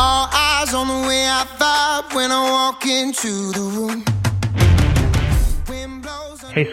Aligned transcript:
All 0.00 0.28
eyes 0.30 0.72
on 0.74 0.86
the 0.86 1.08
way 1.08 1.26
I 1.26 1.44
vibe 1.58 2.14
when 2.14 2.30
I 2.30 2.50
walk 2.52 2.86
into 2.86 3.50
the 3.50 3.60
room. 3.60 4.04
Hey, 6.54 6.66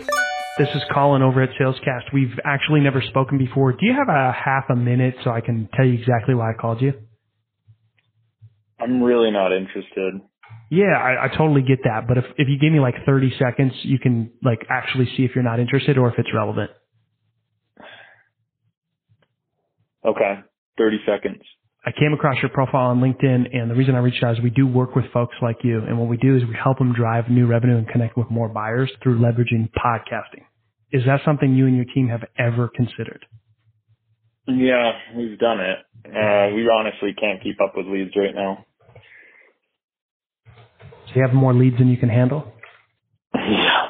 this 0.59 0.67
is 0.75 0.83
Collin 0.91 1.23
over 1.23 1.41
at 1.41 1.49
Salescast. 1.59 2.13
We've 2.13 2.37
actually 2.45 2.81
never 2.81 3.01
spoken 3.01 3.39
before. 3.39 3.71
Do 3.71 3.79
you 3.81 3.93
have 3.93 4.09
a 4.09 4.31
half 4.31 4.65
a 4.69 4.75
minute 4.75 5.15
so 5.23 5.31
I 5.31 5.41
can 5.41 5.67
tell 5.73 5.87
you 5.87 5.93
exactly 5.93 6.35
why 6.35 6.51
I 6.51 6.53
called 6.53 6.83
you? 6.83 6.93
I'm 8.79 9.01
really 9.01 9.31
not 9.31 9.51
interested. 9.51 10.21
Yeah, 10.69 10.93
I, 10.95 11.25
I 11.25 11.27
totally 11.29 11.63
get 11.63 11.79
that. 11.85 12.07
But 12.07 12.19
if, 12.19 12.25
if 12.37 12.47
you 12.47 12.59
give 12.59 12.71
me 12.71 12.79
like 12.79 12.93
30 13.07 13.33
seconds, 13.39 13.73
you 13.81 13.97
can 13.97 14.33
like 14.43 14.59
actually 14.69 15.05
see 15.17 15.25
if 15.25 15.31
you're 15.33 15.43
not 15.43 15.59
interested 15.59 15.97
or 15.97 16.09
if 16.09 16.19
it's 16.19 16.29
relevant. 16.31 16.69
Okay. 20.05 20.41
30 20.77 20.97
seconds. 21.07 21.41
I 21.85 21.91
came 21.91 22.13
across 22.13 22.37
your 22.41 22.49
profile 22.49 22.89
on 22.89 22.99
LinkedIn, 22.99 23.55
and 23.55 23.69
the 23.69 23.75
reason 23.75 23.93
I 23.93 23.99
reached 23.99 24.23
out 24.23 24.33
is 24.33 24.41
we 24.41 24.49
do 24.49 24.65
work 24.65 24.95
with 24.95 25.05
folks 25.13 25.35
like 25.41 25.57
you. 25.63 25.83
And 25.87 25.99
what 25.99 26.09
we 26.09 26.17
do 26.17 26.35
is 26.35 26.43
we 26.43 26.55
help 26.55 26.79
them 26.79 26.93
drive 26.93 27.29
new 27.29 27.45
revenue 27.45 27.77
and 27.77 27.87
connect 27.87 28.17
with 28.17 28.31
more 28.31 28.49
buyers 28.49 28.91
through 29.03 29.19
leveraging 29.19 29.69
podcasting. 29.77 30.45
Is 30.91 31.05
that 31.05 31.21
something 31.23 31.53
you 31.53 31.67
and 31.67 31.75
your 31.75 31.85
team 31.85 32.07
have 32.07 32.23
ever 32.39 32.69
considered? 32.75 33.23
Yeah, 34.47 34.93
we've 35.15 35.37
done 35.37 35.59
it. 35.59 35.77
Uh, 36.05 36.55
we 36.55 36.67
honestly 36.69 37.13
can't 37.19 37.41
keep 37.43 37.61
up 37.61 37.73
with 37.77 37.85
leads 37.85 38.15
right 38.15 38.33
now. 38.33 38.65
Do 41.07 41.19
you 41.19 41.21
have 41.21 41.33
more 41.35 41.53
leads 41.53 41.77
than 41.77 41.87
you 41.87 41.97
can 41.97 42.09
handle? 42.09 42.51
Yeah. 43.35 43.89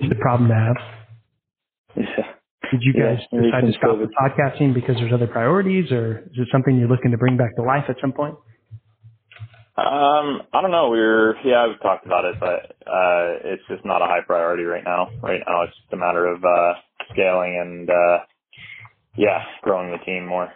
It's 0.00 0.12
a 0.12 0.20
problem 0.20 0.48
to 0.48 0.54
have. 0.54 0.76
Yeah. 1.96 2.23
Did 2.74 2.82
you 2.82 2.92
guys 2.92 3.22
we 3.30 3.38
decide 3.38 3.70
to 3.70 3.72
stop 3.78 3.94
sort 3.94 4.02
the 4.02 4.10
podcasting 4.18 4.74
because 4.74 4.96
there's 4.96 5.12
other 5.12 5.28
priorities, 5.28 5.92
or 5.92 6.26
is 6.26 6.38
it 6.38 6.48
something 6.50 6.74
you're 6.74 6.88
looking 6.88 7.12
to 7.12 7.18
bring 7.18 7.36
back 7.36 7.54
to 7.54 7.62
life 7.62 7.84
at 7.88 7.94
some 8.00 8.10
point? 8.10 8.34
Um, 9.78 10.42
I 10.52 10.60
don't 10.60 10.72
know. 10.72 10.90
We're 10.90 11.36
yeah, 11.44 11.68
we've 11.68 11.80
talked 11.80 12.04
about 12.04 12.24
it, 12.24 12.34
but 12.40 12.74
uh, 12.90 13.54
it's 13.54 13.62
just 13.70 13.84
not 13.84 14.02
a 14.02 14.06
high 14.06 14.26
priority 14.26 14.64
right 14.64 14.82
now. 14.82 15.06
Right 15.22 15.40
now, 15.46 15.62
it's 15.62 15.76
just 15.76 15.92
a 15.92 15.96
matter 15.96 16.26
of 16.26 16.42
uh, 16.42 16.72
scaling 17.12 17.62
and 17.62 17.90
uh, 17.90 18.18
yeah, 19.16 19.44
growing 19.62 19.92
the 19.92 20.04
team 20.04 20.26
more. 20.26 20.50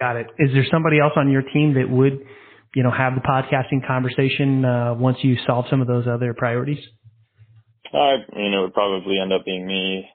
Got 0.00 0.16
it. 0.16 0.28
Is 0.38 0.52
there 0.54 0.64
somebody 0.72 0.98
else 0.98 1.12
on 1.16 1.30
your 1.30 1.42
team 1.42 1.74
that 1.74 1.90
would, 1.90 2.20
you 2.74 2.82
know, 2.82 2.90
have 2.90 3.14
the 3.14 3.20
podcasting 3.20 3.86
conversation 3.86 4.64
uh, 4.64 4.94
once 4.94 5.18
you 5.20 5.36
solve 5.46 5.66
some 5.68 5.82
of 5.82 5.86
those 5.86 6.06
other 6.06 6.32
priorities? 6.32 6.82
I 7.92 8.16
mean, 8.34 8.54
it 8.54 8.60
would 8.62 8.72
probably 8.72 9.18
end 9.20 9.34
up 9.34 9.44
being 9.44 9.66
me. 9.66 10.08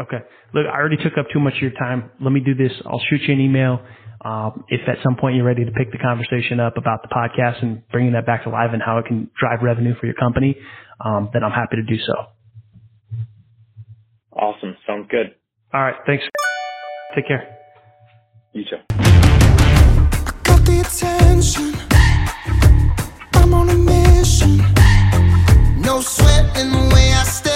Okay. 0.00 0.18
Look, 0.54 0.66
I 0.66 0.76
already 0.76 0.96
took 0.96 1.18
up 1.18 1.26
too 1.32 1.40
much 1.40 1.54
of 1.56 1.62
your 1.62 1.72
time. 1.72 2.10
Let 2.20 2.30
me 2.30 2.40
do 2.40 2.54
this. 2.54 2.72
I'll 2.86 3.02
shoot 3.10 3.22
you 3.22 3.34
an 3.34 3.40
email. 3.40 3.80
Um, 4.24 4.64
if 4.68 4.88
at 4.88 4.98
some 5.02 5.16
point 5.16 5.36
you're 5.36 5.44
ready 5.44 5.64
to 5.64 5.72
pick 5.72 5.90
the 5.90 5.98
conversation 5.98 6.60
up 6.60 6.76
about 6.76 7.02
the 7.02 7.08
podcast 7.08 7.62
and 7.62 7.86
bringing 7.88 8.12
that 8.12 8.24
back 8.24 8.44
to 8.44 8.50
life 8.50 8.70
and 8.72 8.80
how 8.80 8.98
it 8.98 9.06
can 9.06 9.30
drive 9.38 9.62
revenue 9.62 9.94
for 9.98 10.06
your 10.06 10.14
company, 10.14 10.56
um, 11.04 11.28
then 11.32 11.42
I'm 11.42 11.50
happy 11.50 11.76
to 11.76 11.82
do 11.82 12.00
so. 12.00 12.14
Awesome. 14.32 14.76
Sounds 14.86 15.08
good. 15.10 15.34
All 15.74 15.82
right. 15.82 15.96
Thanks. 16.06 16.24
Take 17.14 17.26
care. 17.26 17.58
You 18.52 18.64
too. 18.64 18.76
got 20.44 20.64
the 20.64 20.80
attention. 20.80 21.74
I'm 23.34 23.52
on 23.52 23.68
a 23.68 23.74
mission. 23.74 24.58
No 25.82 26.00
sweat 26.00 26.56
in 26.56 26.70
the 26.70 26.90
way 26.94 27.12
I 27.12 27.24
stay. 27.24 27.52